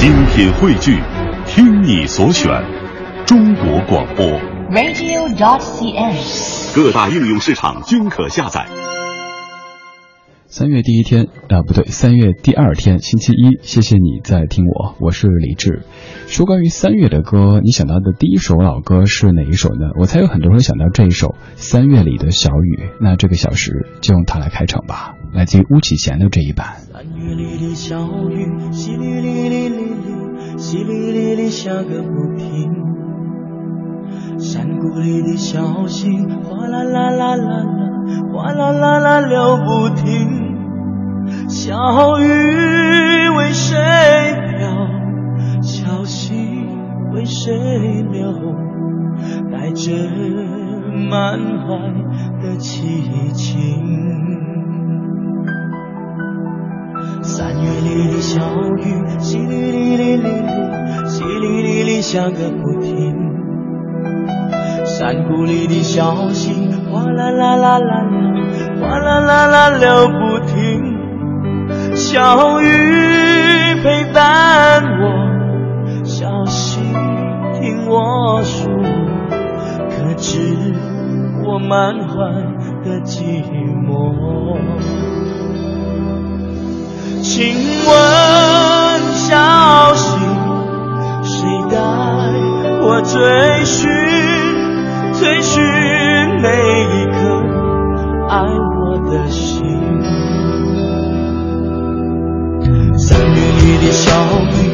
[0.00, 0.98] 精品汇聚，
[1.44, 2.50] 听你所选，
[3.26, 4.24] 中国广播。
[4.70, 6.74] radio.dot.cn，。
[6.74, 8.66] 各大应用市场均可下载。
[10.46, 13.58] 三月第一天啊，不对，三月第二天，星期一。
[13.62, 15.82] 谢谢你在听我，我是李志。
[16.26, 19.90] 说关于三月的歌，你想到的第一首老歌是哪一首呢？
[19.98, 22.76] 我猜有很多人想到这一首《三月里的小雨》。
[23.00, 26.76] 那这个小时就用它来开场吧，来自于巫启贤的这一版。
[26.90, 27.98] 三月里的小
[28.30, 29.59] 雨，淅沥沥沥沥沥，
[30.60, 32.70] 淅沥沥沥下个不停。
[34.38, 36.06] 山谷里的小溪，
[36.44, 37.64] 哗啦啦啦啦啦，
[38.30, 40.28] 哗啦啦啦流不停。
[41.48, 43.74] 小雨为谁
[44.58, 44.68] 飘？
[45.62, 46.34] 小溪
[47.14, 47.54] 为谁
[48.12, 48.30] 流？
[49.50, 49.90] 带着
[51.10, 51.68] 满怀
[52.42, 54.39] 的凄清。
[57.22, 58.40] 三月里的小
[58.78, 60.24] 雨，淅沥沥沥沥沥，
[61.06, 63.14] 淅沥沥沥下个不停。
[64.84, 68.04] 山谷里的小溪，哗啦啦啦啦啦，
[68.80, 70.98] 哗啦啦啦流不停。
[71.94, 72.66] 小雨
[73.82, 76.80] 陪伴我，小溪
[77.60, 78.72] 听我说，
[79.90, 80.38] 可知
[81.44, 82.16] 我满怀
[82.82, 83.44] 的寂
[83.86, 84.58] 寞。
[87.22, 87.92] 请问
[89.14, 90.18] 小溪，
[91.22, 91.76] 谁带
[92.82, 93.88] 我追寻，
[95.12, 95.62] 追寻
[96.40, 96.48] 每
[96.96, 97.18] 一颗
[98.28, 99.62] 爱我的心？
[102.98, 104.10] 三月里的小
[104.52, 104.69] 雨，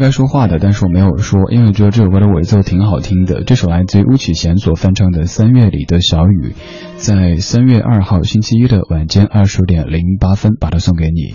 [0.00, 3.44] 该说话的，但是我没有说，因为觉得这首歌的尾奏挺好听的。
[3.44, 6.54] 这首来自于巫启贤所翻唱的《三月里的小雨》，
[6.96, 11.34] 在三月二号星期一的晚间二十点零八分把它送给你。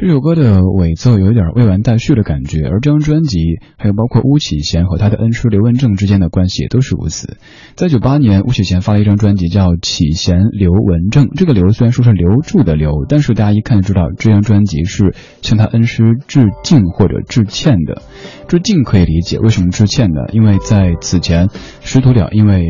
[0.00, 7.36] 这首歌的尾奏有一点未完待续的感觉，而这张专辑还有包括巫启贤和他的恩师刘文正之间的关系也都是如此。
[7.74, 18.02] 在九八年，巫启贤发了一张专辑叫《启贤刘文正》，这个刘虽然说是留住的刘，但是大家一看就知道这张专辑是向他恩师致敬或者致歉的。
[18.46, 20.32] 致敬可以理解，为什么致歉呢？
[20.32, 21.48] 因为在此前
[21.80, 22.64] 师徒俩因为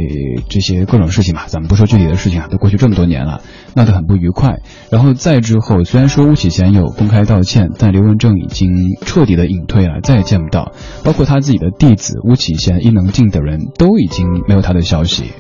[0.49, 3.43] 这些各种事情嘛，咱们不说具体的事情啊，都过去这么多年了，
[3.77, 4.61] 闹得很不愉快。
[4.91, 8.71] 然后再之后，虽然说巫启贤有公开道歉，但刘文正已经
[9.03, 10.73] 彻底的隐退了，再也见不到。
[11.05, 15.33] 包括他自己的弟子巫启贤、伊能静等人都已经没有他的消息。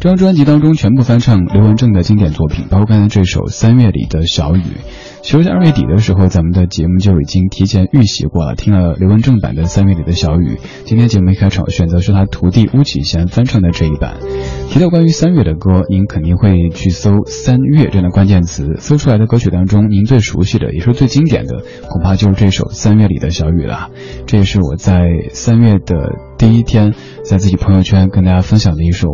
[0.00, 4.60] 这张专辑当中全部翻唱刘文正的经典作品，包括刚才这首《三月里的小雨》。
[5.20, 10.54] 其实，在二月底的时候，咱们的节目就已经提前预习过了，听了刘文正版的《三月里的小雨》。
[10.86, 14.16] 今天节目一开场选择是他徒弟巫启贤翻唱的这一版。
[14.70, 23.90] 提到关于三月的歌，您肯定会去搜“三月”这样的关键词，搜出来的歌曲当中，您最熟悉的也是最经典的，恐怕就是这首《三月里的小雨》了。
[24.24, 25.02] 这也是我在
[25.34, 29.08] 三月的第一天，在自己朋友圈跟大家分享的一首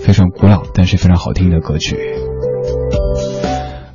[0.00, 1.96] 非常古老但是非常好听的歌曲。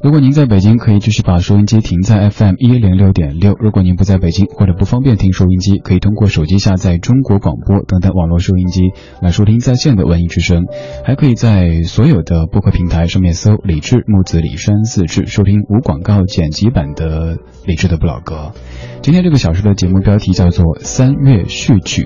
[0.07, 3.55] 如果您在北京，可以继续把收音机停在 FM 一零六点六。
[3.59, 8.83] 如果您不在北京或者不方便听收音机，可以通过手机下载中国广播等等网络收音机
[9.21, 10.63] 来收听在线的文艺之声。
[11.03, 18.53] 还可以在所有的播客平台上面搜“李志木子李山四志”，收听无广告剪辑版的李志的不老歌。
[19.01, 22.03] 今天这个小时的节目标题叫做《三月序曲》。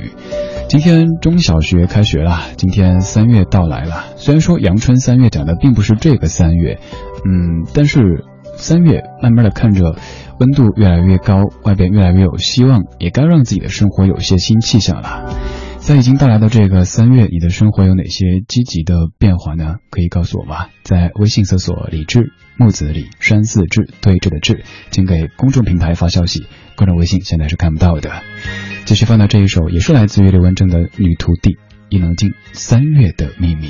[0.67, 4.05] 今天中小学开学了，今天三月到来了。
[4.15, 6.79] 虽然说阳春三月讲的并不是这个三月，
[7.25, 8.25] 嗯，但是
[8.57, 9.95] 三月慢慢的看着
[10.39, 15.33] 温度越来越高，外边越来越有希望，也该让自己的生活有些新气象了。
[15.77, 19.77] 在已经到来的这个三月，你的生活有哪些积极的变化呢？
[19.89, 20.67] 可以告诉我吗？
[20.83, 26.45] 在微信搜索“李志木子李山寺志对峙的志”，请给公众平台发消息。
[26.75, 28.11] 个人微信现在是看不到的。
[28.85, 31.57] 继续放到这一首，也是来自于刘文正的女徒弟
[31.89, 33.67] 伊能静《三月的秘密》。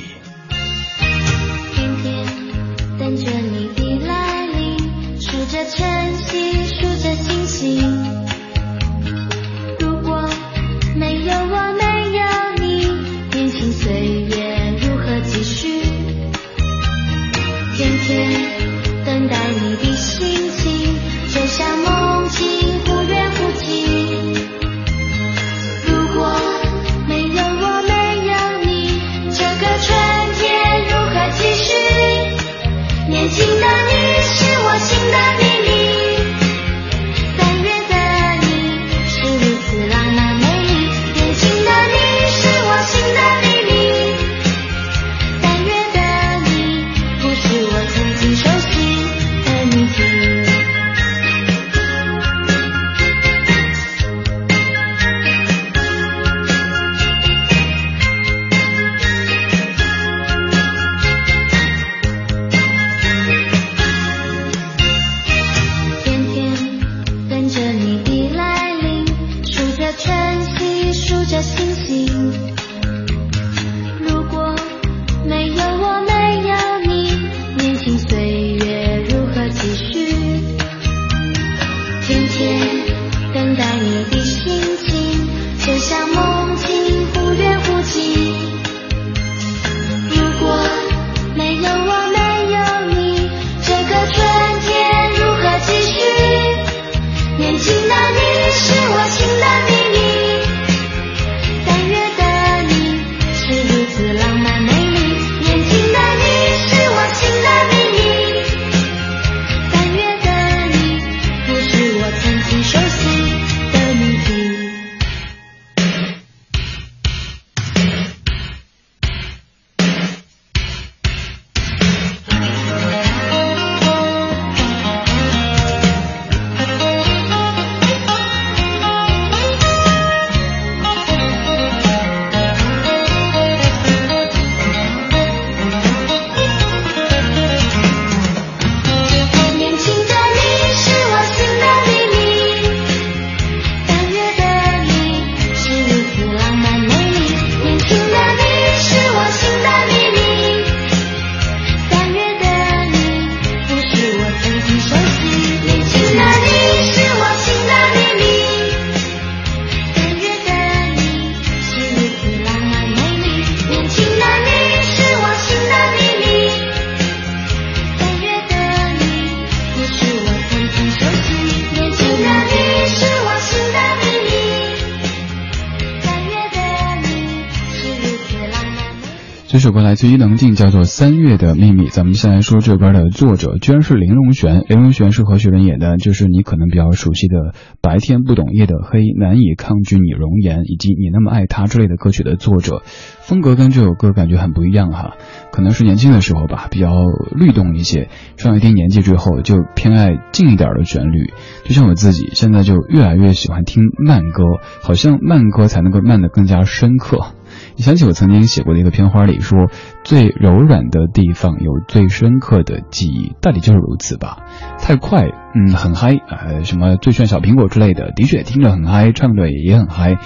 [179.52, 181.88] 这首歌来自伊能静，叫做《三月的秘密》。
[181.92, 184.64] 咱们先来说这歌的作者，居然是林荣玄。
[184.70, 185.98] 林荣玄是何许人也呢？
[185.98, 187.36] 就是你可能比较熟悉的
[187.82, 192.82] 《白天不懂夜的黑》、《难以抗拒你容颜》以及《你那么爱他》之类的歌曲的作者。
[193.20, 195.18] 风格跟这首歌感觉很不一样哈，
[195.52, 196.90] 可能是年轻的时候吧，比较
[197.36, 198.08] 律动一些。
[198.38, 201.34] 上一定年纪之后，就偏爱静一点的旋律。
[201.66, 204.46] 就像我自己，现在就越来越喜欢听慢歌，
[204.82, 207.34] 好像慢歌才能够慢得更加深刻。
[207.76, 209.68] 你想起我曾经写过的一个片花里说，
[210.04, 214.40] 最柔软的地方有最深刻的记忆，大抵就是如此吧。
[214.80, 220.18] 太快，嗯，很嗨，呃，什么最炫小苹果之类的，的确听着很嗨，唱着也很嗨，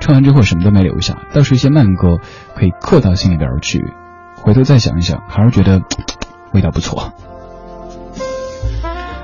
[0.00, 1.22] 唱完之后什么都没留下。
[1.32, 2.18] 倒是一些慢歌
[2.54, 3.82] 可以刻到心里边去，
[4.36, 5.82] 回头再想一想，还是觉得
[6.52, 7.12] 味道不错。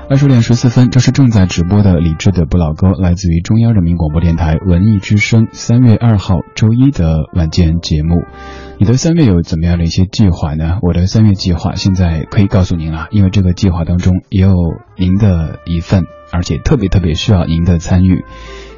[0.07, 8.23] 二十点十四分，这是正在直播的李志的不老歌，来自于中央人民广播电台文艺之声，三月二号周一的晚间节目。
[8.77, 10.77] 你的三月有怎么样的一些计划呢？
[10.83, 14.53] 我的三月计划现在可以告诉您了，因为这个计划当中也有
[14.95, 18.23] 您的一份，而且特别特别需要您的参与。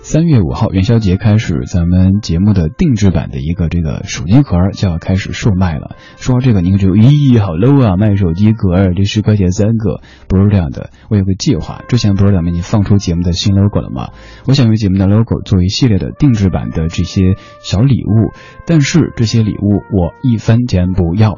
[0.10, 5.98] 三月五号元宵节开始，咱们节目的定制版的一个这个手机壳就要开始售卖了。
[6.16, 10.00] 说到这个，您就咦，好 low 啊，卖手机壳，这十块钱三个，
[10.30, 10.92] 不是这样的。
[11.10, 14.12] 我有个计划，之前不是咱们已经放出节目的新 logo 了吗？
[14.46, 18.32] 我想用节目的 logo 做一系列的定制版的这些小礼物，
[18.66, 21.34] 但是这些礼物我一分钱不要，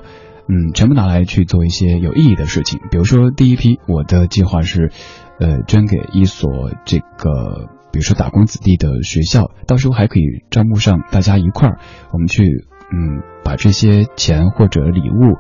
[0.48, 2.80] 嗯，全部拿来去做一些有意义的事情。
[2.92, 4.92] 比如说第一批，我的计划是，
[5.40, 7.79] 呃，捐给一所这个。
[7.92, 11.80] 比如说打工子弟的学校，到时候还可以招募上大家一块儿，
[12.12, 12.44] 我们去
[12.92, 15.38] 嗯把这些钱或者礼物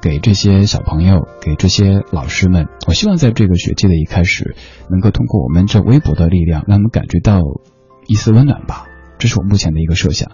[0.00, 2.68] 给这些小朋友，给这些老师们。
[2.86, 4.56] 我希望在这个学期的一开始，
[4.90, 7.40] 能够通过我们这微薄的力量，让他们感觉到
[8.06, 8.86] 一丝温暖吧。
[9.18, 10.32] 这是我目前的一个设想，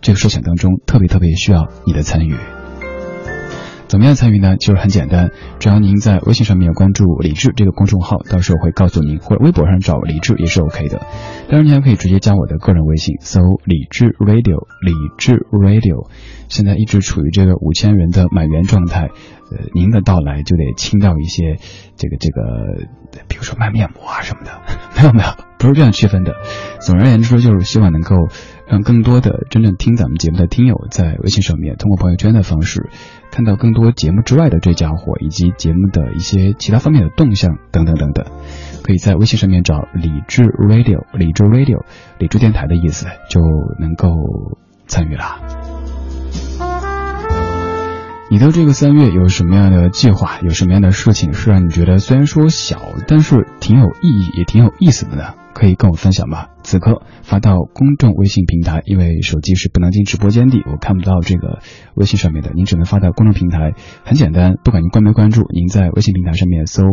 [0.00, 2.36] 这个设想当中特别特别需要你的参与。
[3.88, 4.56] 怎么样参与呢？
[4.58, 10.98] 其实很简单，只要您在微信上面关注“李智”这个公众号，到时候会告诉您，或者微博上找李智也是 OK 的。
[11.48, 16.10] 当然，您还可以直接加我的个人微信，搜“李智 Radio”，李智 Radio。
[16.48, 19.08] 现在一直处于这个五千元的满员状态，
[19.50, 21.56] 呃，您的到来就得倾到一些
[21.96, 24.52] 这个这个，比如说卖面膜啊什么的。
[24.96, 25.28] 没有没有，
[25.58, 26.34] 不是这样区分的。
[26.80, 28.16] 总而言之，就是希望能够
[28.66, 32.88] 让更多的真正听咱们节目的听友，在微信上面通过朋友圈的方式。
[33.30, 38.24] 看到更多节目之外的这家伙，以及节目的一些其他方面的动向等等等等，
[38.82, 41.84] 可以在微信上面找理智 Radio，理智 Radio，
[42.18, 43.40] 理智电台的意思，就
[43.78, 44.08] 能够
[44.86, 45.40] 参与啦。
[48.30, 50.38] 你的这个三月有什么样的计划？
[50.42, 55.34] 有什么样的事情是让你觉得虽然说小，但是挺有意义，也挺有意思的呢？
[55.58, 56.46] 可以跟我分享吗？
[56.62, 61.58] 此刻发到公众微信平台，因为手机是不能进直播间的，我看不到这个
[61.96, 63.72] 微信上面的，您只能发到公众平台。
[64.04, 66.84] 很简单，不管您关没关注，您在微信平台上面搜，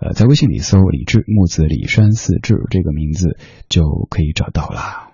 [0.00, 3.38] 呃，在微信里搜“李志木子李山四志”这个名字
[3.70, 5.08] 就可以找到了。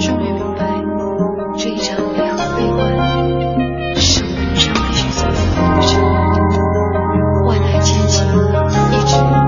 [0.00, 0.82] 终于明白，
[1.56, 6.02] 这一场离合悲欢，是我们这必须走的路程。
[7.46, 8.26] 万海千行，
[8.90, 9.45] 一直。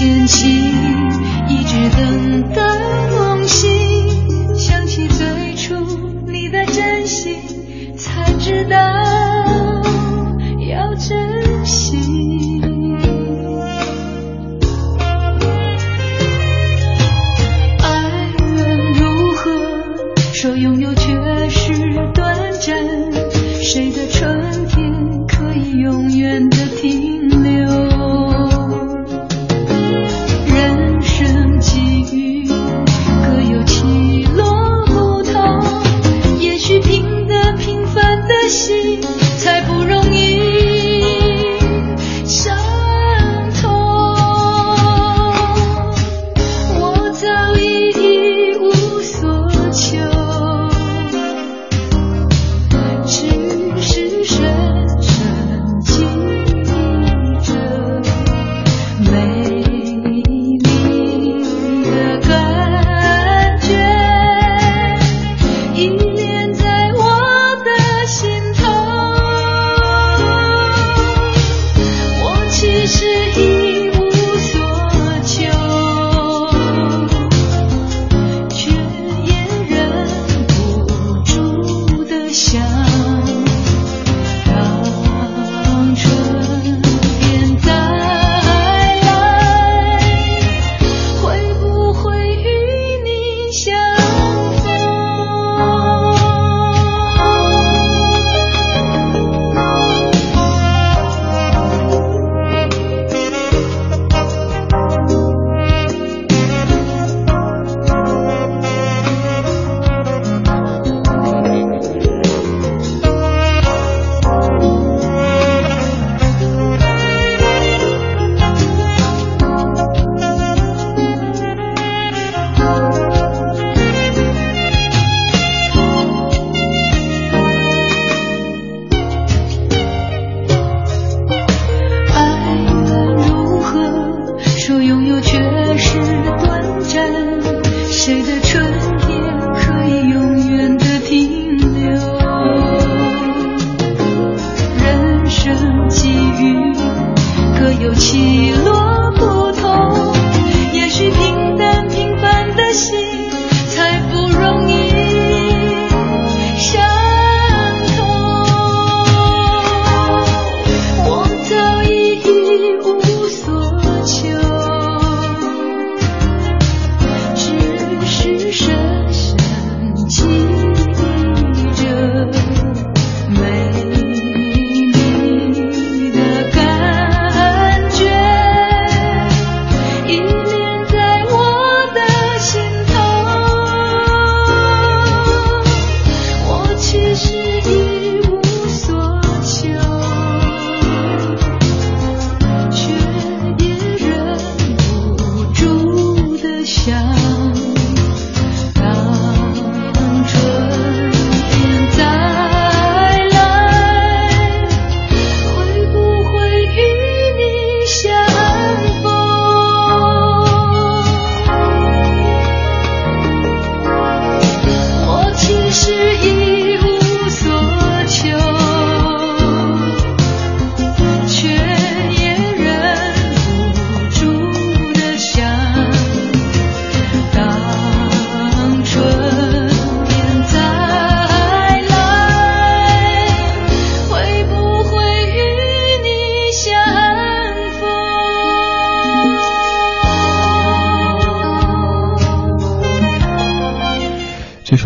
[0.00, 0.48] 牵起，
[1.46, 2.39] 一直等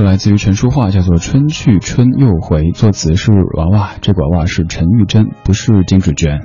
[0.05, 6.41] 来自于陈淑桦，叫做《春去春又回》，作词是娃娃，这个娃娃是陈玉珍，不是金志娟。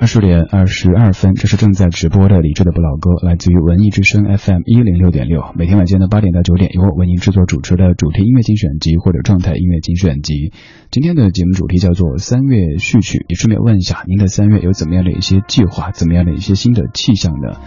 [0.00, 5.42] 二十点二十二分，这是正在直播的李志的不老歌，来自于文艺之声 FM 一零六点六。
[5.56, 10.52] 每天晚间的八点到九点，由我为您制作主持的主题音乐精选集或者状态音乐精选集。
[10.90, 17.58] 今天的节目主题叫做三月序曲，也顺便问一下，您的三月有怎么样的一些计划，怎么样的一些新的气象呢？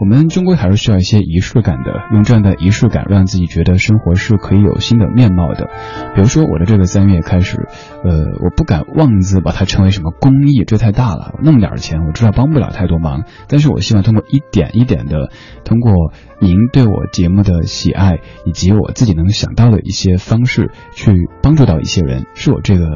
[0.00, 5.70] 我们终归还是需要一些仪式感的，用这样的仪式感让自己觉得生活是可以有新的面貌的。
[6.14, 7.68] 比如说我的这个三月开始，
[8.02, 8.10] 呃，
[8.42, 13.24] 我不敢妄自把它称为什么公益，这太大了，那么点钱，我知道帮不了太多忙。
[13.46, 15.30] 但是我希望通过一点一点的，
[15.64, 22.86] 通过您对我节目的喜爱，以及我自己能想到的一些方式，去帮助到一些人，是我这个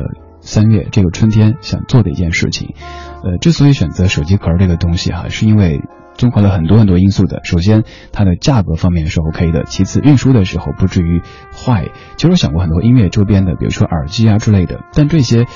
[0.41, 2.75] 三月这个春天想做的一件事情。
[3.23, 5.81] 呃，之所以选择手机壳这个东西哈，是因为。
[6.17, 11.23] 综合了很多很多因素的，首先它的价格方面是 OK 的，其次运输的时候不至于
[11.55, 11.89] 坏。
[12.17, 15.47] 其实我想过很多音乐周边的，比如说耳机啊之类的，但这些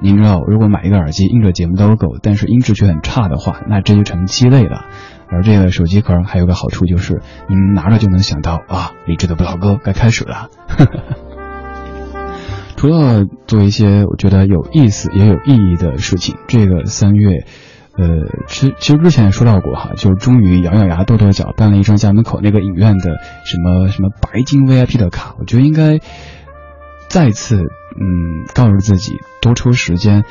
[0.00, 4.86] 您知道，如果买一个耳机印着节目 logo，但是音质却很差的话，那这就成鸡肋了。
[5.28, 10.48] 而这个手机壳还有个好处就是，您拿着就能想到啊，理智的不老哥该开始了。
[12.76, 17.46] 除了做一些我觉得有意思也有意义的事情，这个三月。
[17.96, 18.06] 呃，
[18.48, 26.00] 其其实之前也说到过哈，就终于咬咬牙跺跺脚办了一张家门口那个影院的什么什么白金 VIP 的卡，我觉得应该
[27.08, 30.24] 再次嗯告诉自己多抽时间。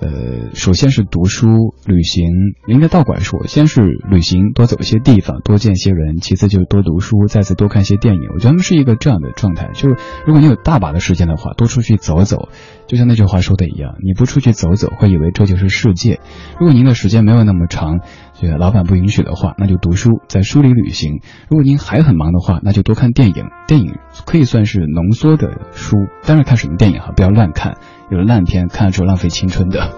[0.00, 2.26] 呃，首先是读书、旅行，
[2.66, 8.20] 应该倒过来说，先是旅行，多走一些地方，多见一些人；其次就是多读书，再次多看一些电影。
[8.32, 12.48] 我觉得是一个这样的状态，就是如果你有大把的时间的话，多出去走走。
[12.86, 16.18] 就像那句话说的一样，你不出去走走，会以为这就是世界。
[16.58, 18.00] 如果您的时间没有那么长，
[18.40, 21.20] 这个老板不允许的话，那就读书，在书里旅行。
[21.48, 23.44] 如果您还很忙的话，那就多看电影。
[23.68, 27.76] 电影可以算是浓缩的书，当然看什么电影哈，不要乱看。
[28.10, 29.92] 有烂片看了之后浪费青春的，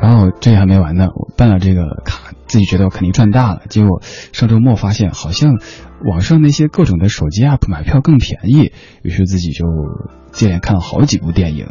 [0.00, 4.00] 然后这还没完呢，我办了这个卡，自己觉得我肯定赚大了，结果
[4.32, 5.54] 上周末发现好像
[6.04, 8.72] 网上那些各种的手机 app 买票更便宜，
[9.02, 9.66] 于是自己就
[10.32, 11.66] 接连看了好几部电影，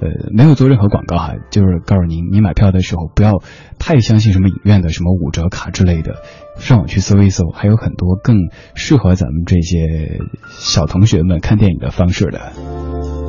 [0.00, 3.42] 呃，没有做任何广告哈，就是告诉您，你买票的时候不要
[3.78, 6.16] 太相信什么影院的什么五折卡之类的，
[6.58, 8.36] 上网去搜一搜，还有很多更
[8.74, 10.18] 适合咱们这些
[10.58, 13.19] 小同学们看电影的方式的。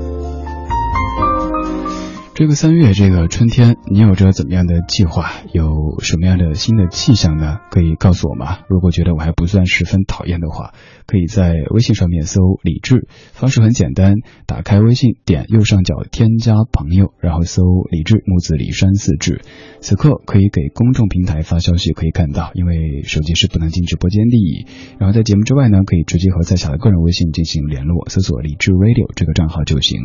[2.34, 5.32] 这个三月，这个春天，你有着怎么样的计划？
[5.54, 7.60] 有什么样的新的气象呢？
[7.70, 8.60] 可以告诉我吗？
[8.70, 10.74] 如果觉得我还不算十分讨厌的话，
[11.06, 14.15] 可以在微信上面搜“李志”，方式很简单，
[14.48, 19.41] 打开微信，点右上角添加朋友，然后搜“李志木子李山四志”。
[19.82, 24.65] 此刻可以给公众平台发消息，可以看到，因为手机是不能进直播间的。
[25.00, 30.00] 然后在节目之外呢，可以直接和在下的个人微信进行联络，搜索“李志 Radio” 这个账号就行。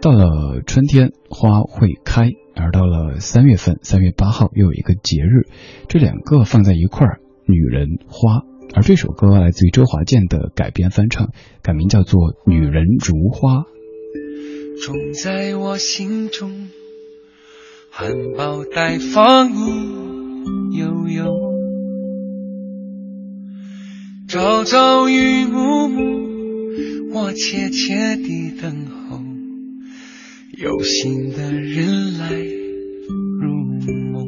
[0.00, 5.48] 到了春天，花会开；而到了三月份，三月八号又有一个节日，
[5.88, 8.42] 这两个放在一块儿，女人花。
[8.74, 11.30] 而这首歌来自于周华健的改编翻唱，
[11.62, 13.54] 改名叫做《女人如花》。
[14.84, 16.68] 种在我心中，
[17.90, 21.34] 含苞待放意悠悠，
[24.28, 29.27] 朝朝与暮暮，我切切地等候。
[30.60, 32.30] 有心的人来
[33.38, 33.46] 入
[34.10, 34.26] 梦，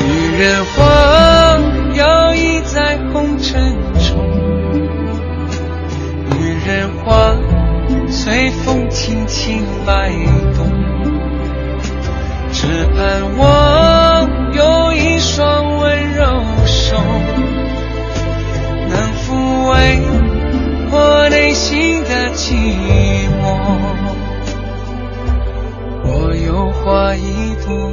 [0.00, 0.78] 女人花
[1.96, 4.16] 摇曳在红尘中，
[6.30, 7.36] 女人花
[8.08, 10.10] 随风轻轻摆
[10.56, 10.66] 动，
[12.52, 12.66] 只
[12.96, 16.24] 盼望有一双温柔
[16.64, 16.96] 手。
[19.28, 20.00] 抚慰
[20.90, 22.54] 我内心的寂
[23.42, 23.44] 寞，
[26.02, 27.92] 我有花一朵，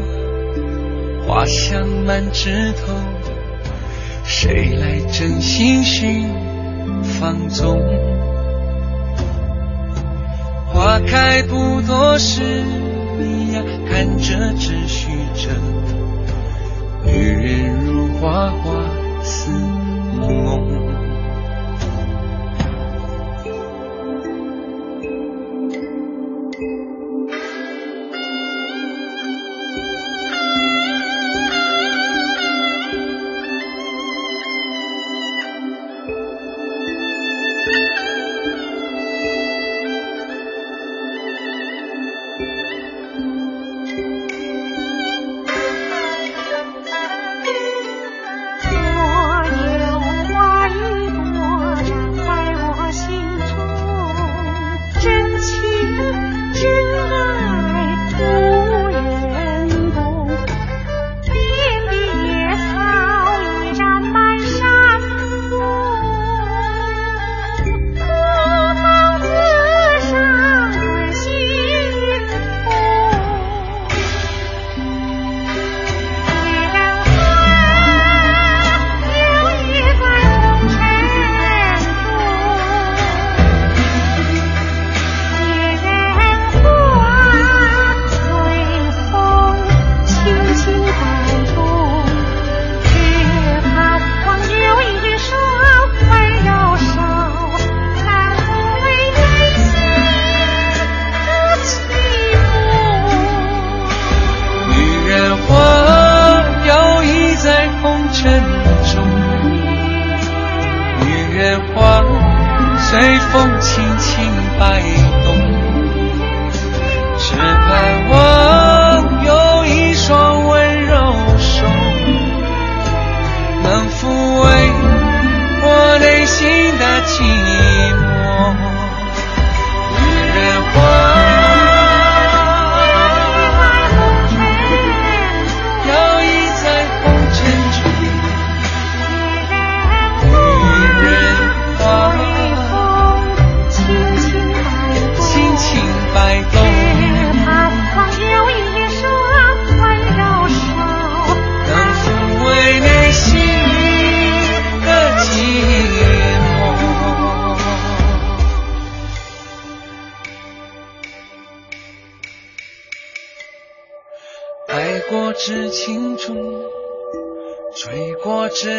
[1.28, 2.94] 花香满枝头，
[4.24, 6.30] 谁来真心寻
[7.04, 7.82] 放纵？
[10.72, 12.64] 花开不多时，
[13.20, 15.52] 你呀看着只虚着，
[17.04, 18.86] 女人如花花
[19.22, 19.52] 似
[20.18, 20.95] 梦。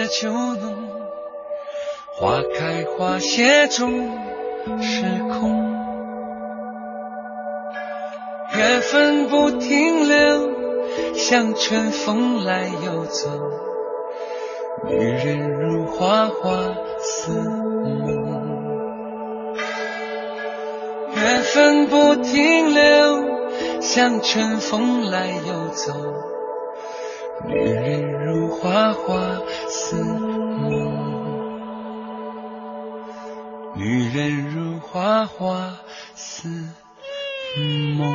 [0.06, 0.74] 过知秋浓，
[2.12, 4.08] 花开花谢终
[4.80, 5.74] 是空。
[8.56, 10.48] 缘分不停留，
[11.14, 13.28] 像春风来又走。
[14.88, 16.56] 女人如花花
[17.00, 18.46] 似梦，
[21.16, 23.24] 缘分不停留，
[23.80, 25.92] 像春风来又走。
[27.48, 30.70] 女人如花花似梦，
[33.76, 35.72] 女人如花花
[36.14, 36.48] 似
[37.96, 38.12] 梦。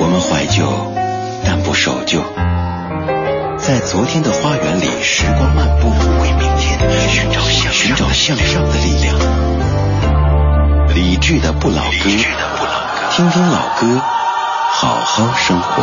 [0.00, 0.66] 我们怀旧，
[1.44, 2.22] 但不守旧。
[3.58, 5.88] 在昨天的花园里，时光漫步，
[6.22, 9.18] 为明天寻找向寻找向上的力量。
[10.94, 12.08] 理智的不老歌，
[13.10, 14.00] 听听老歌，
[14.70, 15.82] 好好生活。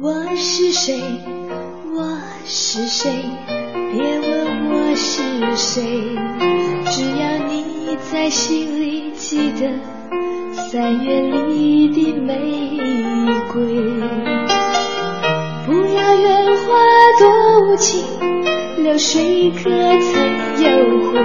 [0.00, 1.00] 我是谁？
[1.94, 3.24] 我是谁？
[3.92, 6.02] 别问我是谁，
[6.90, 9.70] 只要你在心里记得
[10.70, 12.32] 三月里的玫
[13.52, 13.62] 瑰。
[15.64, 16.74] 不要怨花
[17.20, 17.28] 多
[17.68, 18.04] 无情，
[18.76, 19.72] 流水可曾
[20.62, 20.66] 有
[21.10, 21.18] 悔？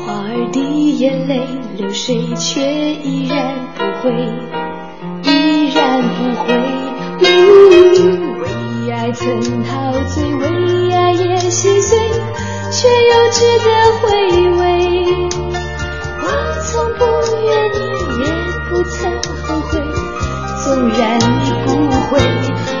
[0.00, 0.58] 花儿的
[0.98, 1.40] 眼泪，
[1.76, 2.60] 流水却
[2.94, 4.10] 依然不悔，
[5.22, 6.46] 依然不会。
[8.40, 10.44] 为爱曾陶醉，为
[10.94, 11.98] 爱也心碎，
[12.70, 13.68] 却又值得
[14.00, 14.02] 回
[14.58, 14.62] 味。
[16.20, 16.26] 我
[16.64, 17.04] 从不
[17.44, 17.78] 怨你，
[18.24, 18.24] 也
[18.70, 18.92] 不曾
[19.42, 19.72] 后悔，
[20.64, 21.68] 纵然你不
[22.08, 22.12] 会。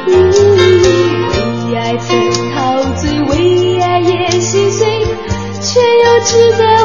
[0.06, 2.08] 为爱曾
[6.24, 6.83] 值得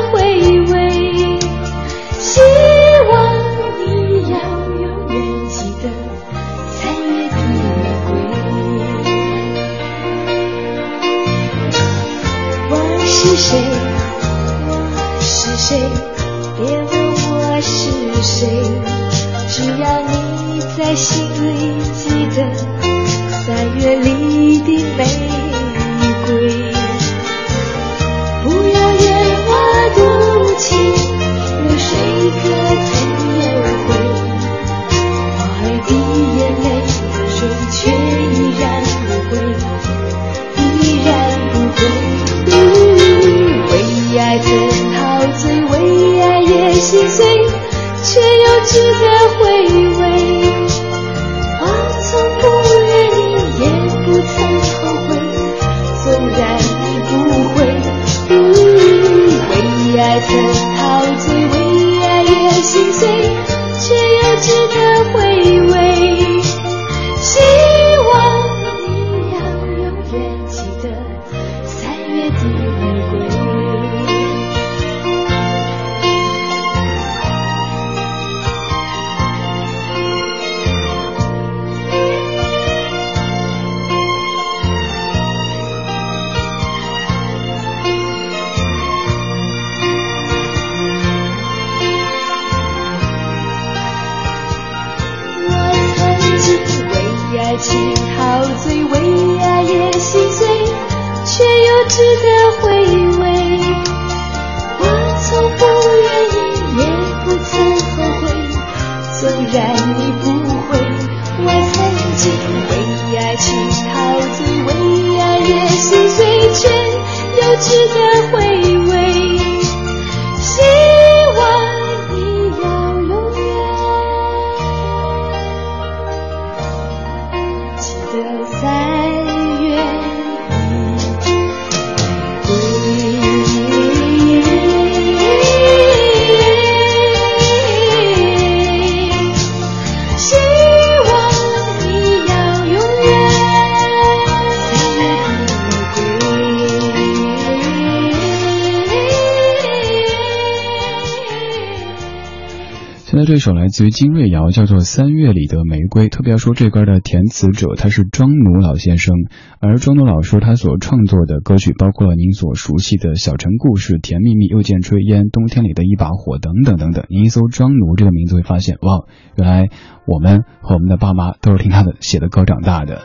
[153.30, 156.08] 这首来自于金瑞瑶，叫做《三月里的玫瑰》。
[156.10, 159.14] 特别要说这歌的填词者，他是庄奴老先生。
[159.60, 167.06] 而庄奴老师他所创作的歌曲，包括了您所熟悉的《小城故事》《甜蜜蜜》《又见炊烟》《冬天里的一把火》等等等等。
[167.08, 169.06] 您一搜庄奴这个名字，会发现，哇，
[169.38, 169.70] 原来
[170.08, 173.00] 我们和我们的爸妈都是听他的写的歌长大的。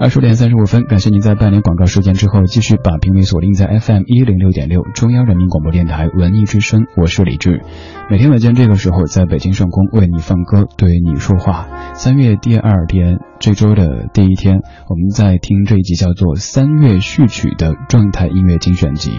[0.00, 6.86] 二十点三十五分，感谢您在半年广告时间之后，继续把频率锁定在 FM 一零六点六，中央人民广播电台文艺之声。
[6.96, 7.60] 我是李志，
[8.08, 11.68] 每天晚间这个时候在北京上空为你放歌，对你说话。
[11.92, 19.12] 三月第二天，这周的第一天，我们在听这一集叫做《三月序曲》的状态音乐精选集。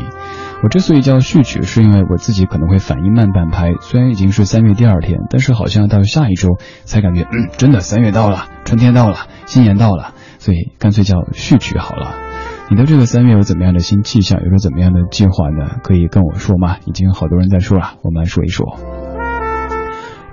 [0.64, 3.76] 我之所以叫序曲，是因为我自己可能会反应慢半拍。
[3.82, 10.16] 虽然已经是三月第二天，但是好像到下一周才感觉，嗯，真的三月到了，春天到了，新年到了。
[10.42, 12.16] 所以干脆叫序曲好了。
[12.72, 14.42] 你的这个三月有怎么样的新气象？
[14.44, 15.76] 有着怎么样的计划呢？
[15.84, 16.78] 可以跟我说吗？
[16.86, 18.76] 已经有好多人在说了，我们来说一说。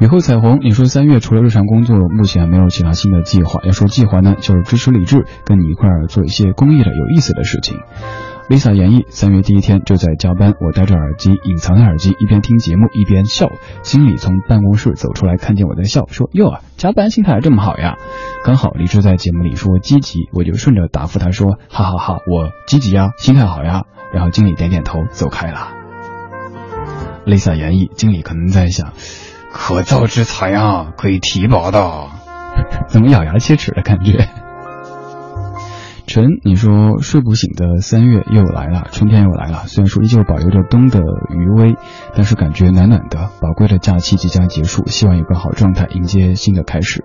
[0.00, 3.60] 雨后彩虹，你说三月除了日常工作，目前没有其他新的计划。
[3.64, 7.76] 要说计划呢，就是支持李志，跟你一块儿做一些公益的、有意思的事情。
[8.48, 13.50] Lisa 演绎三月第一天就在加班，我戴着耳机，隐藏的耳机，一边听节目一边笑。
[13.82, 17.98] 经理从办公室走出来，看见我在笑，说：“哟，加班心态还这么好呀！”
[18.44, 23.82] 刚好李志在节目里说积极，我就顺着答复他说：“哈哈哈，我积极呀，心态好呀。”
[24.14, 25.68] 然后经理点点头走开了。
[27.26, 28.94] Lisa 演绎，经理可能在想：
[29.52, 32.08] 可造之才啊，可以提拔的，
[32.88, 34.26] 怎么咬牙切齿的感觉？
[36.08, 39.66] 晨，你说睡不醒的三月又来了，春天又来了。
[39.66, 41.76] 虽然说依旧保留着冬的余威，
[42.14, 43.28] 但是感觉暖暖的。
[43.40, 47.04] 宝贵的假期即将结束，希望有个好状态迎接新的开始。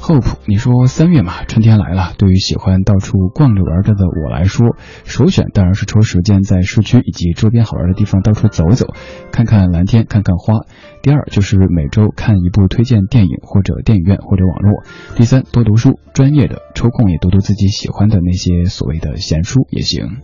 [0.00, 2.12] Hope，你说三月嘛，春天来了。
[2.16, 8.86] 对于喜欢到处逛着玩着的我来说，首选当然是抽时间在市区以及周边好玩的地方到处走走，
[9.32, 10.60] 看看蓝天，看看花。
[11.02, 14.84] 第二就是每周看一部推荐电影，或者电影院，或者网络。
[15.16, 20.18] 第三，多读书，专业的抽空也读读自己喜欢的那些所谓的闲书也行。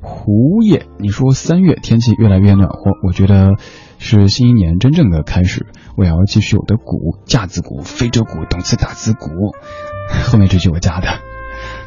[0.00, 3.54] 胡叶，你说三月天气越来越暖和，我觉得。
[3.98, 9.30] 是新一年真正的开始，我要继续我的鼓，架子鼓、非洲鼓、动次打次鼓。
[10.30, 11.08] 后面这句我加的。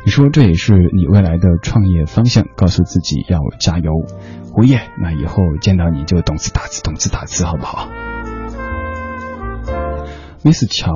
[0.03, 3.91] 你说这也是你未来的创业方向，告诉自己要加油。
[4.51, 7.87] 胡叶，那以后见到你就动次打次、动次打次，好不好
[10.43, 10.91] ？Miss 乔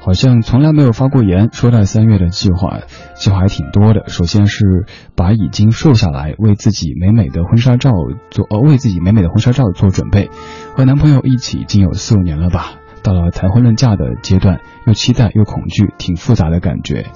[0.00, 1.50] 好像从来没有发过言。
[1.52, 2.80] 说到三月的计划，
[3.14, 4.08] 计划还挺多的。
[4.08, 7.90] 首先是把已经瘦下来，为自己美美的婚纱照
[8.30, 10.30] 做，呃，为自己美美的婚纱照做准备。
[10.76, 17.06] 和男朋友一起已经有四五年了吧，到了谈婚论嫁的阶段，又期待又恐惧，挺复杂的感觉。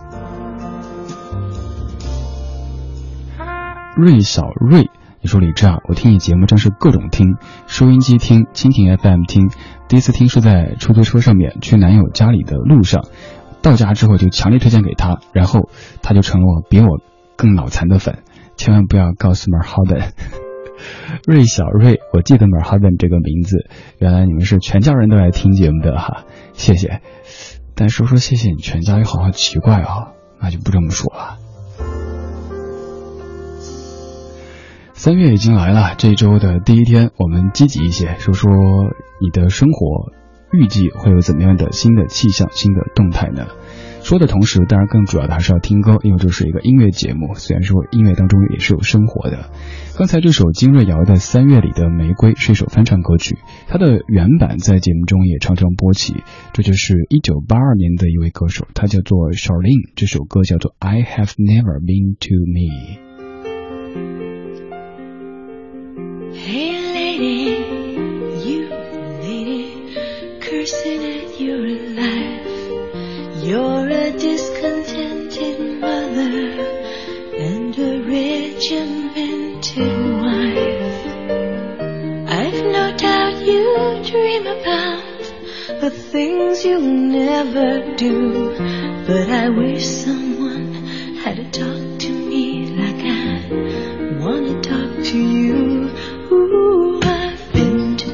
[3.96, 4.90] 瑞小瑞。
[5.20, 9.50] 你说李志啊，我听你节目真是各种听，收音机听，蜻蜓 FM 听，
[9.88, 13.04] 第一次听是在出租车上面去男友家里的路上，
[13.61, 15.68] 到家之后就强烈推荐给他，然后
[16.02, 17.00] 他就成了我比我
[17.37, 18.22] 更脑残的粉，
[18.57, 20.11] 千万不要告诉 Merhaben，
[21.26, 27.00] 瑞小瑞，我记得 Merhaben 这个名字，原来你们是全家人都来听节目的哈，谢谢，
[27.74, 31.47] 但说说谢谢你全家又好像奇怪啊，那就不这么说了。
[34.98, 38.50] 三月已经来了，这周的第一天，我们积极一些，说说
[39.20, 40.11] 你的生活
[40.52, 43.46] 预计会有怎么样的新的气象、新的动态呢？
[44.02, 47.34] 说的同时，当然更主要的还是要听歌，因为这是一个音乐节目。
[47.37, 49.50] 虽然说音乐当中也是有生活的。
[49.96, 56.24] 刚才这首金瑞瑶的《三月里的玫瑰》是一首翻唱歌曲，它的原版在节目中也常常播起。
[56.52, 63.04] 这就是一九八二年的一位歌手，他叫做 Charlene，这首歌叫做《I Have Never Been to Me》。
[66.40, 67.46] Hey lady,
[68.48, 68.68] you
[69.22, 71.66] lady, cursing at your
[71.98, 73.44] life.
[73.44, 76.44] You're a discontented mother
[77.37, 80.98] and a regimented wife.
[82.40, 88.55] I've no doubt you dream about the things you'll never do,
[89.07, 90.72] but I wish someone
[91.16, 91.78] had a to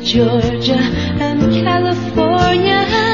[0.05, 3.14] Georgia and California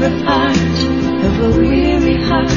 [0.00, 0.78] tear heart
[1.26, 2.48] of a weary heart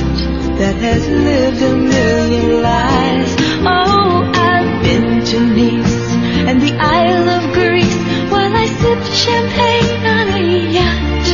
[0.60, 3.36] that has lived a million lives.
[3.66, 6.12] Oh, I've been to Nice
[6.48, 8.00] and the Isle of Greece
[8.32, 10.44] while I sipped champagne on a
[10.78, 11.26] yacht.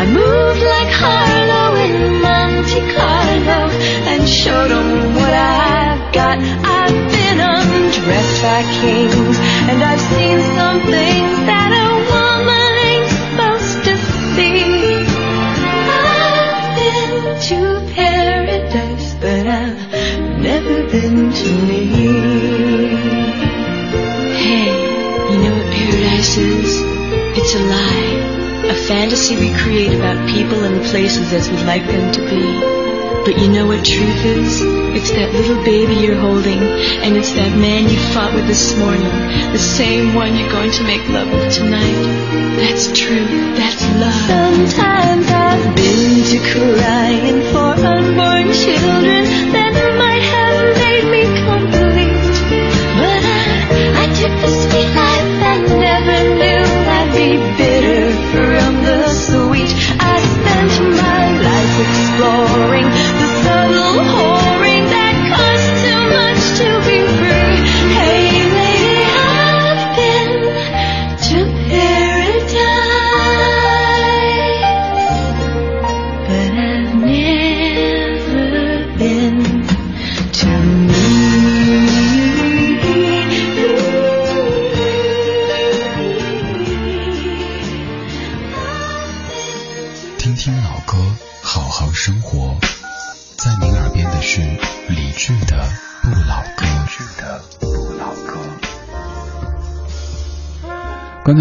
[0.00, 3.60] I moved like Harlow in Monte Carlo
[4.10, 6.38] and showed them what I've got.
[6.38, 11.67] I've been undressed by kings and I've seen some things that
[26.40, 28.70] It's a lie.
[28.70, 32.78] A fantasy we create about people and places as we'd like them to be.
[33.24, 34.62] But you know what truth is?
[34.94, 36.58] It's that little baby you're holding,
[37.02, 39.10] and it's that man you fought with this morning,
[39.52, 42.02] the same one you're going to make love with tonight.
[42.56, 44.70] That's truth, that's love.
[44.72, 50.07] Sometimes I've been to crying for unborn children that might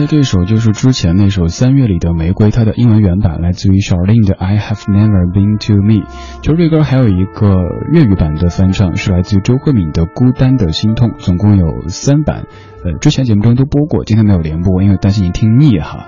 [0.09, 6.05] 这首就是之前那首《三月里的玫瑰》，它的英文原版来自于 Charlene 的《I Have Never Been to Me》。
[6.41, 7.57] 其实这歌还有一个
[7.91, 12.45] 粤语版的翻唱，是来自于周慧敏的《孤单的心痛》，总共有三版。
[12.85, 16.07] 呃，之前节目中都播过，今天没有连播，因为担心您听腻哈。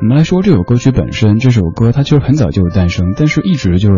[0.00, 3.96] 我们来说这首歌曲本身，这首歌它其实很早就有诞生，但是一直就是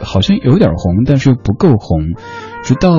[0.00, 2.00] 好像有点红，但是又不够红。
[2.64, 2.98] 直到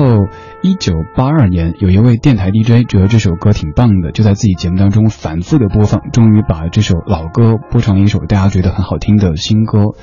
[0.62, 9.94] 一九八二年，有一位电台 DJ 觉得这首歌挺棒的，就在自己节目当中反复的播放，终于把这首老歌播成了一首大家觉得很好听的新歌。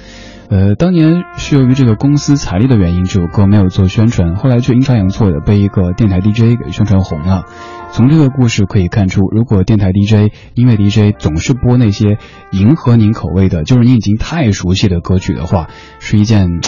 [0.49, 7.45] 呃，当年是由于这个公司财力的原因，这首歌没有做宣传，后来却阴差阳错的被一个电台 DJ 给宣传红了。
[7.93, 12.17] 从这个故事可以看出，如果电台 DJ、音乐 DJ 总是播那些
[12.51, 16.59] 迎合您口味的，就是你已经太熟悉的歌曲的话，是一件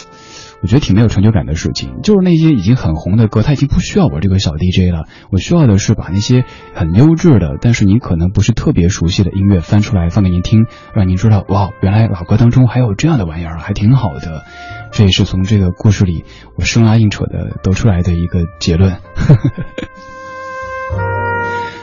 [0.61, 2.01] 我觉得挺没有成就感的事情。
[2.01, 14.43] 就是那些已经很红的歌，他已经不需要我这个小 DJ 了，我需要的是把那些很优质的，但是您可能不是特别熟悉的音乐翻出来放给您听，让您知道哇，原来老歌当中还有这样的玩意儿，还挺好的。
[14.91, 16.23] 这也是从这个故事里
[16.55, 18.97] 我生拉硬扯的得出来的一个结论。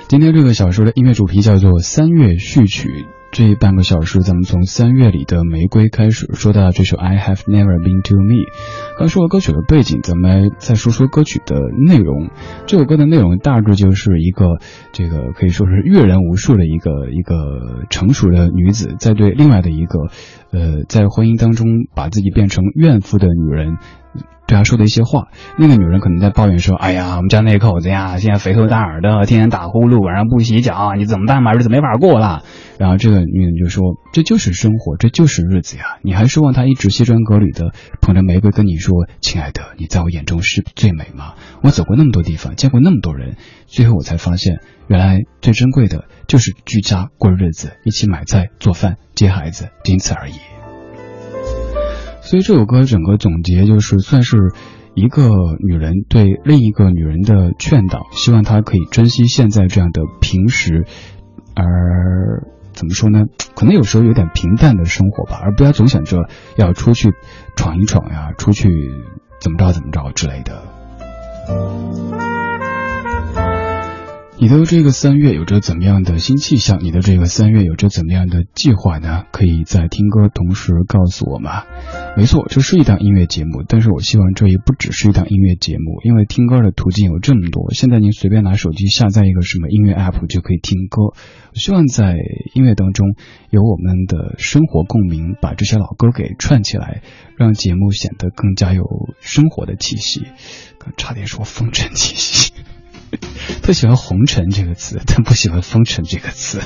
[0.09, 2.89] 今天这个小说的音乐主题叫做《三月序曲》。
[3.33, 8.35] 这半个小时，咱们从三月里的玫瑰开始，说到这首《I Have Never Been to Me》。
[8.99, 11.57] 刚说了歌曲的背景，咱们再说说歌曲的
[11.87, 12.29] 内容。
[12.67, 14.59] 这首歌的内容大致就是一个
[14.93, 19.99] 这个可以说是阅人无数的一个一个成熟的女子，在对另外的一个
[20.51, 23.79] 呃在婚姻当中把自己变成怨妇的女人。
[24.47, 31.55] 对他说的一些话，那个女人可能在抱怨说：“哎呀，我们家那口子呀，现在肥头大耳的，天天打呼噜，晚上不洗脚，你怎么办嘛？
[31.55, 32.43] 日子没法过了。”
[32.79, 35.99] 然后这个女人就说：“这就是生活，这就是日子呀！
[36.03, 41.35] 你还奢望他一直西装革履的捧着玫瑰跟你说，亲爱的，你在我眼中是最美吗？
[41.63, 43.37] 我走过那么多地方，见过那么多人，
[43.67, 50.35] 最后我才发现，原来最珍贵的就是居家过日子，一起买菜、做饭、接孩子，仅此而已。”
[52.33, 54.39] 所以这首歌整个总结就是算是
[54.95, 55.29] 一个
[55.61, 60.87] 女人对另一个女人的劝导，希望她可以珍惜现在这样的平时，
[61.55, 63.27] 而怎么说呢？
[63.55, 67.11] 可能有时候有点平淡的生活吧，而不要总想着要出去
[67.55, 68.71] 闯一闯呀，出去
[69.39, 70.63] 怎么着怎么着之类的。
[74.43, 76.83] 你的这个三月有着怎么样的新气象？
[76.83, 79.23] 你的这个三月有着怎么样的计划呢？
[79.31, 81.63] 可以在听歌同时告诉我吗？
[82.17, 87.73] 没错，这是一档音乐节目，但是我希望这也不只是一档音乐节目，因为听歌的途径有这么多。
[87.73, 91.15] 现在您随便拿手机下载一个什么音乐 app 就可以听歌。
[91.53, 92.17] 我希望在
[92.53, 93.15] 音乐当中
[93.49, 97.03] 有我们的生活共鸣，把这些老歌给串起来，
[97.37, 98.83] 让节目显得更加有
[99.21, 100.27] 生活的气息。
[100.97, 102.52] 差点说风尘气息。
[103.63, 106.61] 特喜欢红尘这个词，但不喜欢风尘这个词。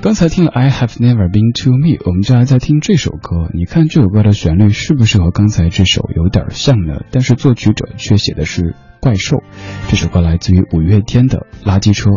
[0.00, 3.48] 刚才听了 I have never been to me，我们就来再听这首歌。
[3.52, 7.00] 你看这首歌的旋律是不是和刚才这首有点像呢？
[7.10, 9.42] 但是作曲者却写的是怪兽。
[9.88, 12.10] 这首歌来自于五月天的《垃圾车》。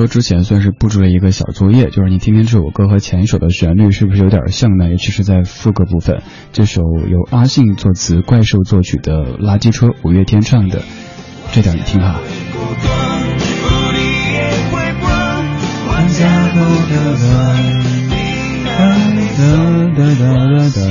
[0.00, 4.88] 歌之前算是布置了一个小作业，就是你听听这首歌和前一首的旋律是不是有点像呢？
[4.88, 6.22] 尤其是在副歌部分，
[6.54, 10.80] 这首由阿信作词、怪兽作曲的《垃圾车》，五月天唱的，
[11.52, 12.18] 这点你听哈。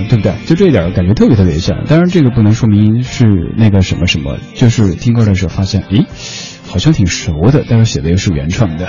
[0.07, 0.34] 对不对？
[0.45, 1.84] 就这一点感觉特别特别像。
[1.86, 3.26] 当然，这个不能说明是
[3.57, 6.05] 那个什么什么，就是听歌的时候发现，咦，
[6.70, 8.88] 好像挺熟的，但是写的又是原创的。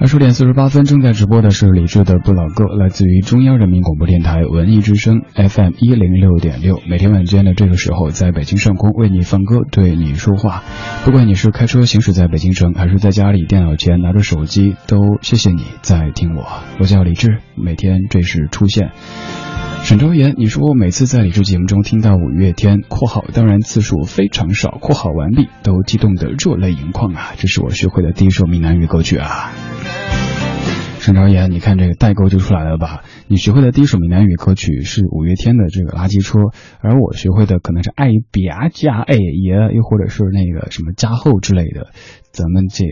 [0.00, 6.80] 二十点四十八分，正在直播的是李志的不老歌，来自于中央人民广播电台文艺之声 FM 一零六点六。
[6.88, 10.62] 每天晚间的这个时候，在北京上空为你放歌，对你说话。
[11.04, 16.46] 不管你是开车行驶在北京城，还是在家里电脑前拿着手机，都谢谢你在听我。
[16.78, 18.92] 我叫李志，每天这时出现。
[19.82, 27.32] 沈昭言，你说我每次在理智节目中听到五月天（括号当然次数非常少）（括号完毕），都激动得热泪盈眶啊！
[27.36, 29.50] 这是我学会的第一首闽南语歌曲啊。
[31.00, 33.02] 沈昭言，你看这个代沟就出来了吧？
[33.26, 36.38] 你学会的第一首闽南语歌曲是五月天的这个《垃圾车》，
[36.80, 41.88] 而我学会的可能是爱别加爱爷，又或者是那个什么加厚之类的。
[42.30, 42.84] 咱们这，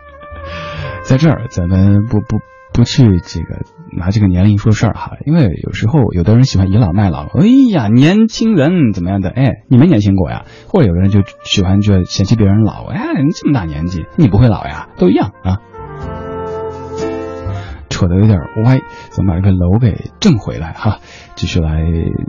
[1.04, 2.38] 在这儿咱们不不。
[2.76, 9.30] 不去这个拿这个年龄说事儿哈，因为有时候有的人喜欢倚老卖老，哎呀，年轻人怎么样的？
[9.30, 10.44] 哎，你没年轻过呀？
[10.68, 14.88] 或者有的人就喜欢就嫌弃别人老，哎，你这么大年纪，你不会老呀？
[14.98, 15.56] 都一样啊。
[17.88, 20.98] 扯得有点歪，咱们把这个楼给正回来哈，
[21.34, 21.82] 继续来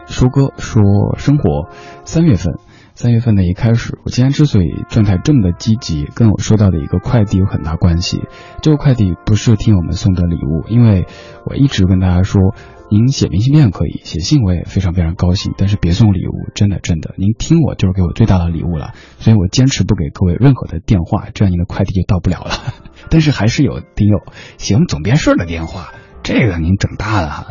[0.05, 0.81] 说歌说
[1.17, 1.67] 生活。
[2.05, 2.53] 三月份。
[2.97, 8.23] 三月份的一开始，我今天之所以状态这么的积极，跟我收到的一个快递有很大关系。
[8.63, 11.05] 这个快递不是听友们送的礼物，因为
[11.45, 12.55] 我一直跟大家说，
[12.89, 18.93] 您写明信片可以，写信我也非常非常高兴，但是别送礼物，真的真的，您听我就是给我最大的礼物了。
[19.19, 22.55] 所以我坚持不给各位任何的电话，这样您的快递就到不了了。
[23.11, 24.23] 但是还是有听友
[24.57, 25.93] 喜欢总编室的电话，
[26.23, 27.45] 这个您整大了哈，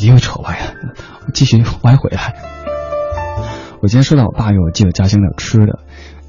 [0.00, 0.74] 又扯歪了，
[1.32, 2.34] 继续歪回来。
[3.82, 5.78] 我今天收到我爸给我寄的家乡的吃的，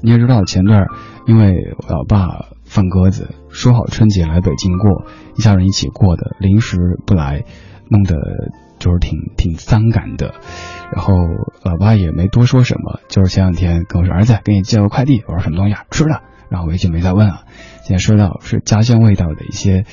[0.00, 0.86] 你也知道前段
[1.26, 5.04] 因为我老爸放鸽子，说好春节来北京过，
[5.36, 7.44] 一家人一起过的，临时不来，
[7.90, 8.16] 弄得
[8.78, 10.34] 就是挺挺伤感的。
[10.94, 11.12] 然后
[11.62, 15.84] 老爸也没多说什么，就是前两天跟我说儿子给你寄个快递，我说什么东西啊？
[15.90, 16.22] 吃的。
[16.48, 17.44] 然后我就没再问了。
[17.82, 19.84] 现在收到是家乡味道的一些，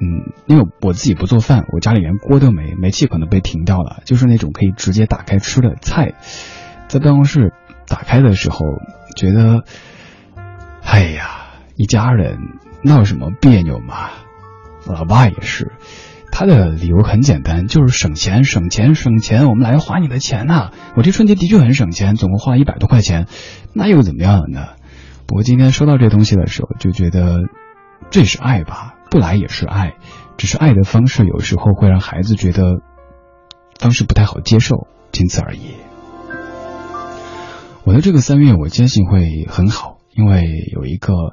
[0.00, 6.14] 嗯，因为我自己不做饭，我家里连锅都没，煤气可能被停掉了，就是那种可以直接打开吃的菜。
[6.88, 7.52] 在办公室
[7.86, 8.64] 打开的时候，
[9.14, 9.64] 觉得，
[10.82, 12.38] 哎呀，一家人
[12.82, 14.10] 闹什么别扭嘛？
[14.86, 15.72] 老爸也是，
[16.32, 20.70] 他的理由很简单，就是省钱，省钱，省钱，我们来花你的钱呐！
[20.96, 23.26] 我这春节的确很省钱，总共花了一百多块钱，
[23.74, 24.68] 那又怎么样呢？
[25.26, 27.42] 不过今天收到这东西的时候，就觉得
[28.10, 28.94] 这是爱吧？
[29.10, 29.94] 不来也是爱，
[30.38, 32.80] 只是爱的方式有时候会让孩子觉得
[33.78, 35.74] 方式不太好接受，仅此而已。
[37.88, 41.32] 我的这个三月，我坚信会很好，因为有一个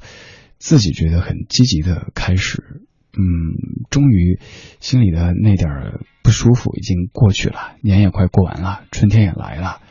[0.58, 2.82] 自己觉得很积极的开始。
[3.12, 4.40] 嗯，终于
[4.80, 9.82] 心里的那点不舒服已经过去了，年也快过完了，春天也来了，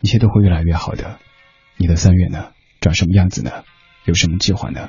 [0.00, 1.18] 一切都会越来越好的。
[1.76, 2.46] 你的三月呢，
[2.80, 3.50] 长什么样子呢？
[4.06, 4.88] 有什么计划呢？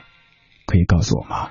[0.65, 1.49] 可以告诉我吗？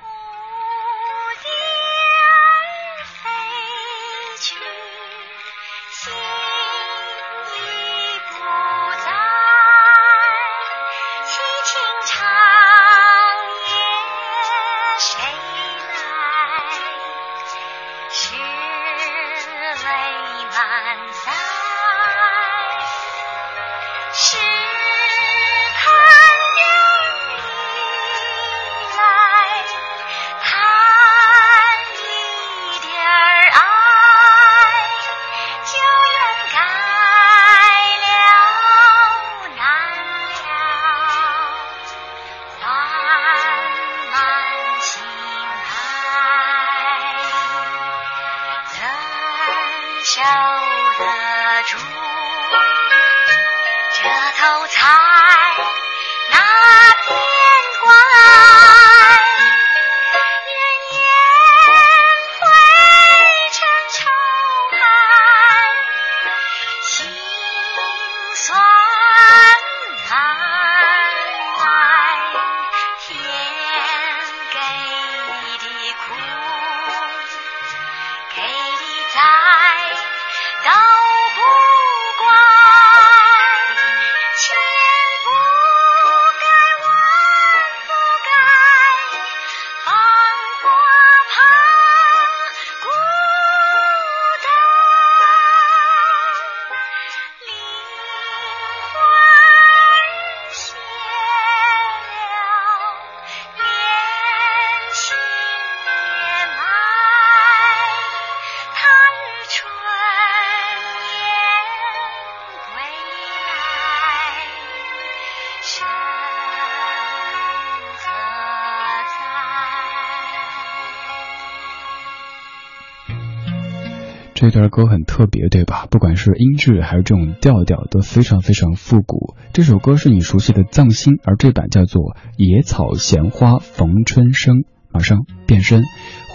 [124.39, 125.87] 这段歌很特别，对吧？
[125.89, 129.35] 不管是音质还是这种调调，都非常非常复古。
[129.51, 132.03] 这首歌是你熟悉的《藏心》，而这版叫做
[132.37, 134.57] 《野草闲花逢春生》，
[134.93, 135.81] 马上变身，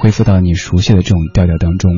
[0.01, 1.93] 恢复到你熟悉的这种调调当中。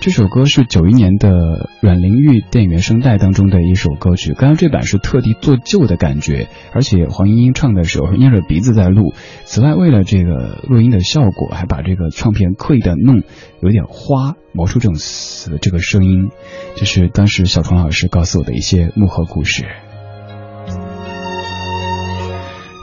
[0.00, 9.12] 这首歌是九一年的阮玲玉电影原声带当中的一首歌曲，刚刚这版是特地做旧的感觉，而且黄莺莺唱的时候捏着鼻子在录。
[9.44, 13.22] 此外，为了这个录音的效果，还把这个唱片刻意的弄
[13.60, 16.30] 有点花，磨出这种嘶这个声音。
[16.76, 19.64] 这是当时小虫老师告诉我的一些幕后故事。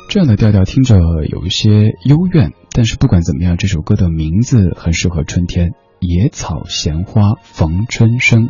[0.09, 0.97] 这样的调调听着
[1.30, 1.70] 有一些
[2.03, 5.72] 幽怨，但是不管怎么样，这首歌的名字很适合春天。
[6.05, 8.49] 野草闲花逢春生，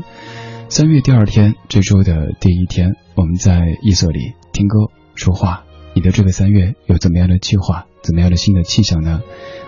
[0.67, 5.63] 三月第二天，这周的第一天，我们在夜色里听歌说话。
[5.93, 7.85] 你的这个三月有怎么样的计划？
[8.01, 9.21] 怎么样的新的气象呢？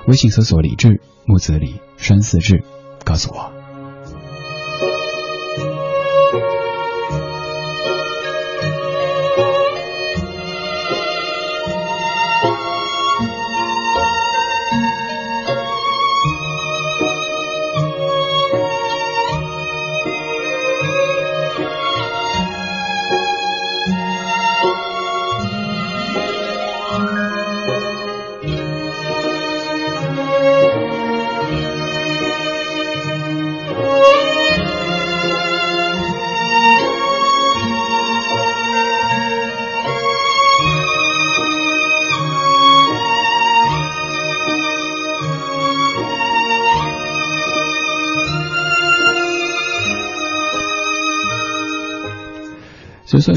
[0.08, 2.64] 微信搜索“李志木子李山寺志”，
[3.06, 3.57] 告诉我。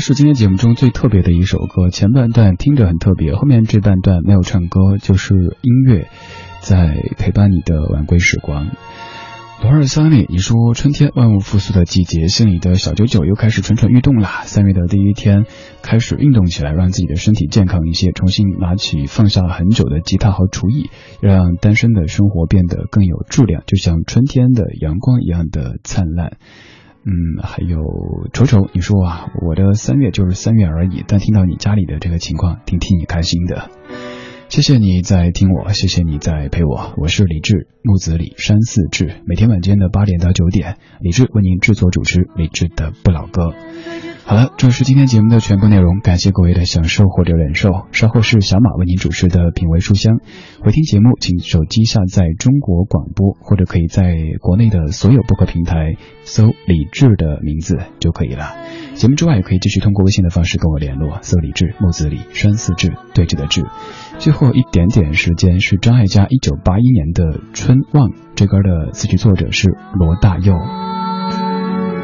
[0.00, 1.90] 是今天节目中最特别的一首歌。
[1.90, 6.08] 前半段听着很特别，后面这半段没有唱歌，就是音乐
[6.60, 8.68] 在陪伴你的晚归时光。
[9.62, 14.40] 罗尔桑尼，你说春天万物复苏的季节，心里的小九九又开始蠢蠢欲动啦。
[14.44, 15.44] 三月的第一天，
[15.82, 20.88] 开始运动起来，让自己的身体健康一些，重新拿起放下很久的吉他和厨艺，
[21.20, 26.38] 让单身的生活变得更有质量，就像春天的阳光一样的灿烂。
[27.04, 27.78] 嗯，还有
[28.32, 33.70] 丑丑，你说啊，我的三月就是三月而已，但听到你家里的这个情况，挺替你开心的。
[34.48, 43.54] 谢谢你在听我，谢谢你在陪我，我是李志，木子李山寺志，每天晚间的八点到九点，李志为您制作主持李志的不老歌。
[44.30, 47.88] 好了，这是今天节目的全部内容，感谢各位的享受或者忍受。
[47.90, 50.20] 稍后是小马为您主持的品味书香。
[50.62, 58.54] 回听节目，请手机下载中国广播，或者可以在国内的所有播客平台搜李志的名字就可以了。
[58.94, 63.66] 节目之外，也可以继续通过微信的方式跟我联络，搜李志木子李山寺志对峙的志。
[64.18, 70.54] 最后一点点时间是张艾嘉一九八一年的《春望》，这歌的词曲作者是罗大佑。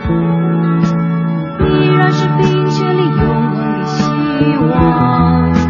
[0.09, 5.66] 依然是冰雪里永恒的希望。